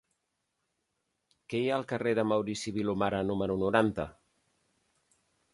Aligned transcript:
Què 1.53 1.59
hi 1.65 1.67
ha 1.69 1.75
al 1.75 1.85
carrer 1.93 2.15
de 2.21 2.25
Maurici 2.31 2.75
Vilomara 2.79 3.23
número 3.31 3.61
noranta? 3.67 4.11